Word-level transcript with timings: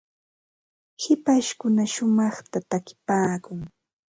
hipashkuna 1.03 1.83
shumaqta 1.93 2.57
takipaakun. 2.69 3.59